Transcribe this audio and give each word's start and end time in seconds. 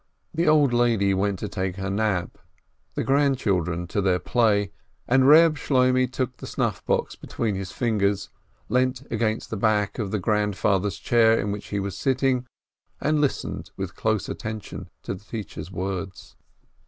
The 0.33 0.47
old 0.47 0.73
lady 0.73 1.13
went 1.13 1.37
to 1.37 1.47
take 1.47 1.75
her 1.75 1.91
nap, 1.91 2.39
the 2.95 3.03
grandchildren 3.03 3.85
to 3.89 4.01
their 4.01 4.17
play, 4.17 4.71
and 5.07 5.27
Reb 5.27 5.57
Shloimeh 5.59 6.11
took 6.11 6.37
the 6.37 6.47
snuff 6.47 6.83
box 6.87 7.15
between 7.15 7.53
his 7.53 7.71
fingers, 7.71 8.31
leant 8.67 9.03
against 9.11 9.51
the 9.51 9.57
back 9.57 9.99
of 9.99 10.09
the 10.09 10.17
"grand 10.17 10.55
father's 10.57 10.97
chair" 10.97 11.39
in 11.39 11.51
which 11.51 11.67
he 11.67 11.79
was 11.79 11.95
sitting, 11.95 12.47
and 12.99 13.21
listened 13.21 13.69
with 13.77 13.95
close 13.95 14.27
attention 14.27 14.89
to 15.03 15.13
the 15.13 15.23
teacher's 15.23 15.71
words. 15.71 16.35